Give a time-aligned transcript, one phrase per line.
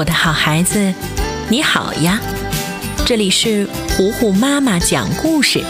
[0.00, 0.94] 我的好孩子，
[1.50, 2.18] 你好呀！
[3.04, 5.62] 这里是虎虎妈妈讲故事。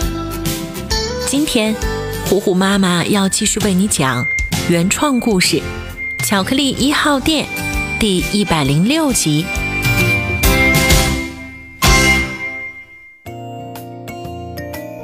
[1.27, 1.75] 今天，
[2.29, 4.25] 虎虎妈妈要继续为你讲
[4.69, 5.57] 原创故事
[6.25, 7.45] 《巧克力一号店》
[7.99, 9.45] 第一百零六集。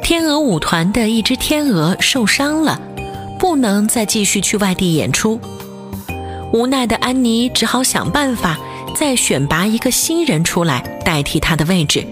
[0.05, 2.81] 天鹅舞团的一只天鹅受伤了，
[3.41, 5.41] 不能再继续去外地演出。
[6.53, 8.57] 无奈的安妮只好想办法
[8.99, 12.07] 再选拔一个新人出来代替他的位置，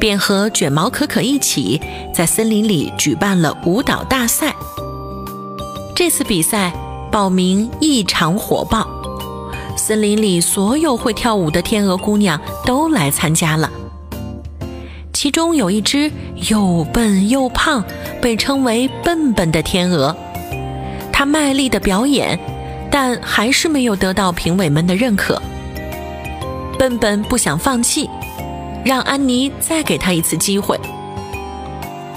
[0.00, 1.78] 便和卷毛可可一起
[2.12, 4.54] 在森林里举办了舞蹈大赛。
[5.94, 6.72] 这次比赛
[7.12, 8.88] 报名异常火爆，
[9.76, 13.70] 森林里所有会跳舞的天鹅姑娘都来参加了。
[15.12, 16.10] 其中有一只
[16.50, 17.84] 又笨又胖，
[18.22, 20.16] 被称为“笨笨”的天鹅，
[21.12, 22.38] 它卖力的表演。
[22.90, 25.42] 但还是没有得到评委们的认可。
[26.78, 28.08] 笨笨不想放弃，
[28.84, 30.78] 让安妮再给他一次机会。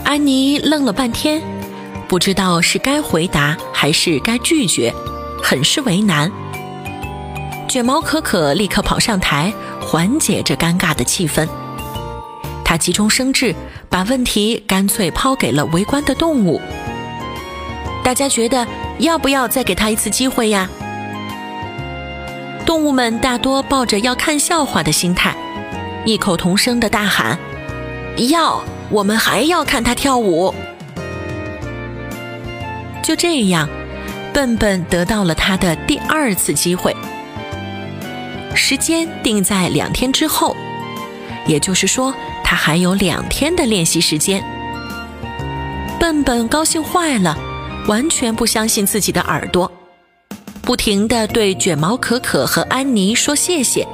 [0.04, 1.42] 安妮愣了半天，
[2.08, 4.94] 不知道是该回答还是该拒绝，
[5.42, 6.32] 很是为难。
[7.68, 11.48] 卷毛可可立刻跑上台，缓解这尴尬的气氛。
[12.64, 13.56] 他急中生智，
[13.90, 16.60] 把问题干脆抛给了围观的动物。
[18.04, 18.68] 大家觉得。
[19.00, 20.68] 要不要再给他一次机会呀？
[22.68, 25.34] 动物们大多抱着要看笑话的心态，
[26.06, 27.40] 异口同声的大喊
[28.30, 28.62] ：“要！
[28.90, 30.54] 我们还要看他跳舞！”
[33.02, 33.70] 就这样，
[34.34, 36.94] 笨笨得到了他的第二次机会。
[38.54, 40.54] 时间定在两天之后，
[41.46, 44.44] 也就是说，他还有两天的练习时间。
[45.98, 47.38] 笨笨高兴坏了。
[47.88, 49.72] 完全不相信自己的耳朵，
[50.68, 53.88] 不停地对卷毛可可和安妮说谢谢，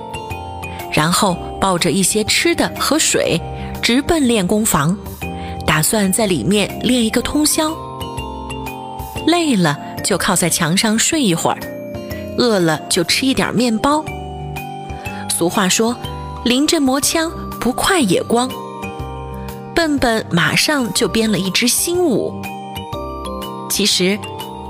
[0.91, 3.39] 然后抱着一些吃的和水，
[3.79, 4.97] 直奔练功房，
[5.67, 7.71] 打算在里面练一个通宵。
[9.27, 11.59] 累了就靠在墙上睡一会儿，
[12.39, 14.03] 饿了就吃一点面包。
[15.29, 15.95] 俗话说
[16.43, 18.49] ：“临阵磨枪，不快也光。”
[19.75, 22.33] 笨笨马上就编了一支新舞。
[23.69, 24.17] 其实，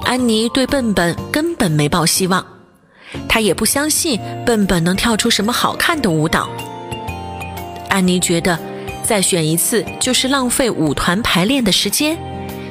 [0.05, 2.45] 安妮对笨笨根本没抱希望，
[3.27, 6.49] 她也不相信笨笨能跳出什么好看的舞蹈。
[7.89, 8.59] 安妮觉得
[9.03, 12.17] 再选一次就是浪费舞团排练的时间，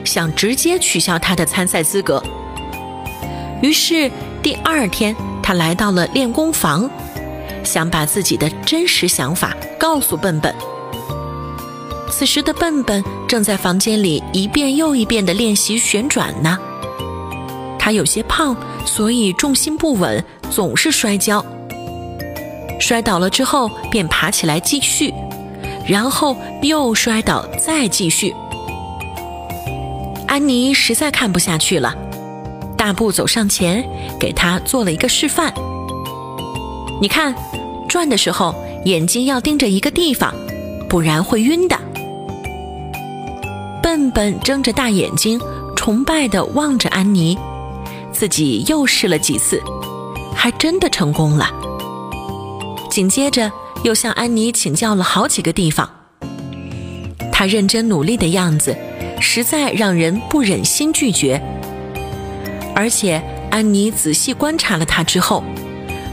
[0.05, 2.23] 想直接取消他的参赛资格。
[3.61, 4.11] 于是
[4.43, 6.89] 第二天，她来到了练功房，
[7.65, 10.55] 想把自己的真实想法告诉笨笨。
[12.11, 16.59] 此时的笨笨正在房间里一遍又一遍地练习旋转呢。
[17.85, 18.57] 他有些胖，
[18.87, 21.45] 所以重心不稳，总是摔跤。
[22.79, 25.13] 摔倒了之后便爬起来继续，
[25.85, 28.33] 然后又摔倒，再继续。
[30.29, 31.93] 安妮实在看不下去了，
[32.79, 33.85] 大步走上前，
[34.17, 35.53] 给他做了一个示范。
[37.01, 37.35] 你看，
[37.89, 38.55] 转的时候
[38.85, 40.33] 眼睛要盯着一个地方，
[40.89, 41.77] 不然会晕的。
[43.83, 45.41] 笨笨睁着大眼睛，
[45.75, 47.37] 崇拜地望着安妮，
[48.13, 49.61] 自己又试了几次，
[50.35, 51.51] 还真的成功了。
[52.91, 53.51] 紧接着
[53.83, 55.89] 又向安妮请教了好几个地方。
[57.33, 58.77] 他认真努力的样子，
[59.21, 61.43] 实在让人不忍心拒绝。
[62.75, 65.43] 而且安妮仔细观察了他之后，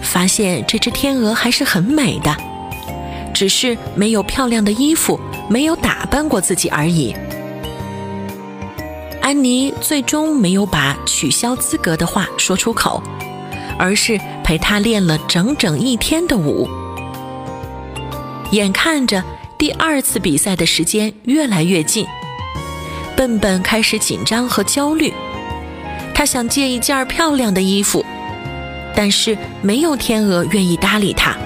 [0.02, 2.36] 发现这只天鹅还是很美的，
[3.34, 7.16] 只是没有漂亮的衣服，没有打扮过自己而已。
[9.30, 13.00] 安妮最终没有把取消资格的话说出口，
[13.78, 16.68] 而是陪他练了整整一天的舞。
[18.50, 19.24] 眼看着
[19.56, 22.08] 第二次比赛的时间越来越近，
[23.16, 25.14] 笨笨开始紧张和焦虑。
[26.16, 28.04] 他想借一件漂亮的衣服，
[28.96, 31.38] 但是没有天鹅愿意搭理他。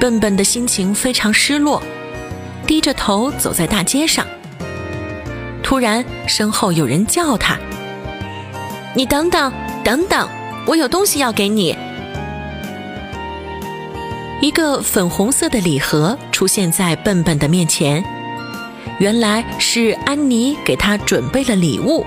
[0.00, 1.80] 笨笨的心情非常失落，
[2.66, 4.26] 低着头走在大街上。
[5.76, 7.58] 突然，身后有人叫他
[8.96, 9.52] ：“你等等，
[9.84, 10.26] 等等，
[10.66, 11.76] 我有东西要给你。”
[14.40, 18.02] 一个粉红色的礼盒出现在笨笨的面前，
[18.98, 22.06] 原来是安妮给他准备了礼物。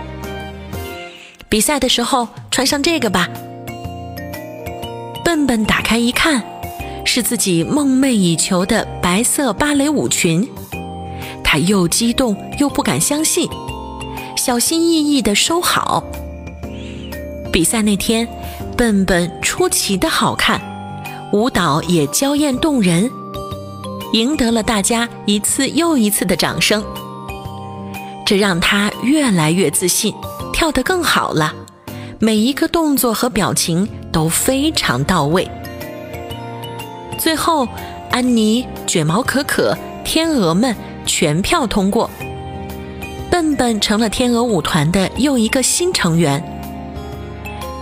[1.48, 3.30] 比赛的时候穿上这个吧。
[5.24, 6.44] 笨笨打开一看，
[7.06, 10.50] 是自己梦寐以求的白色芭蕾舞裙。
[11.52, 13.50] 他又激动又不敢相信，
[14.38, 16.04] 小心翼翼地收好。
[17.52, 18.28] 比赛那天，
[18.78, 20.62] 笨笨出奇的好看，
[21.34, 23.10] 舞蹈也娇艳动人，
[24.14, 26.86] 赢得了大家一次又一次的掌声。
[28.28, 30.14] 这让他越来越自信，
[30.54, 31.52] 跳得更好了，
[32.20, 35.50] 每一个动作和表情都非常到位。
[37.18, 37.68] 最后，
[38.12, 39.76] 安妮、卷毛可可、
[40.06, 40.76] 天鹅们
[41.10, 42.08] 全票通过，
[43.32, 46.42] 笨笨成了天鹅舞团的又一个新成员。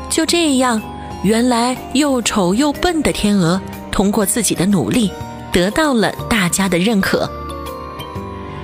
[0.09, 0.81] 就这样，
[1.23, 5.11] 原来又丑又笨的天鹅，通过自己的努力，
[5.51, 7.29] 得到了大家的认可。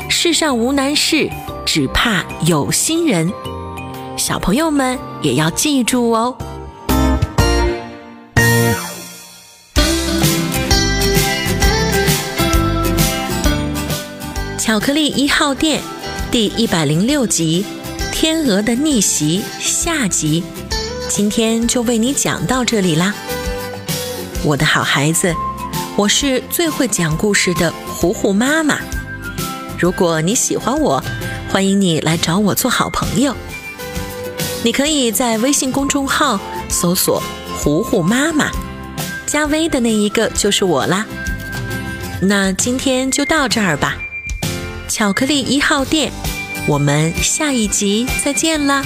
[0.09, 1.29] 世上无难事，
[1.65, 3.31] 只怕有心人。
[4.15, 6.37] 小朋友们也要记住哦。
[14.63, 15.81] 巧克力一号店
[16.31, 17.65] 第一百零六集
[18.13, 20.41] 《天鹅的逆袭》下集，
[21.09, 23.13] 今天就为你讲到这里啦，
[24.41, 25.35] 我的好孩子，
[25.97, 28.79] 我是最会讲故事的糊糊妈妈。
[29.77, 31.03] 如果你喜欢我，
[31.51, 33.35] 欢迎你来找我做好朋友。
[34.63, 36.39] 你可以在微信公众号
[36.69, 37.21] 搜索
[37.59, 38.49] “糊糊妈妈”，
[39.27, 41.05] 加微的那一个就是我啦。
[42.21, 43.97] 那今天就到这儿吧。
[44.93, 46.11] 巧克力一号店，
[46.67, 48.85] 我们下一集再见啦！